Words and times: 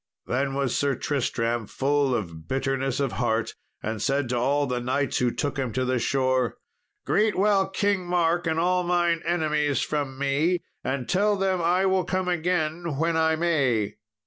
Then 0.25 0.55
was 0.55 0.75
Sir 0.75 0.95
Tristram 0.95 1.67
full 1.67 2.15
of 2.15 2.47
bitterness 2.47 2.99
of 2.99 3.11
heart, 3.11 3.53
and 3.83 4.01
said 4.01 4.29
to 4.29 4.35
all 4.35 4.65
the 4.65 4.79
knights 4.79 5.19
who 5.19 5.29
took 5.29 5.59
him 5.59 5.71
to 5.73 5.85
the 5.85 5.99
shore, 5.99 6.57
"Greet 7.05 7.35
well 7.35 7.69
King 7.69 8.07
Mark 8.07 8.47
and 8.47 8.59
all 8.59 8.81
mine 8.81 9.21
enemies 9.23 9.81
from 9.83 10.17
me, 10.17 10.63
and 10.83 11.07
tell 11.07 11.35
them 11.35 11.61
I 11.61 11.85
will 11.85 12.03
come 12.03 12.27
again 12.27 12.97
when 12.97 13.15
I 13.15 13.35
may. 13.35 13.97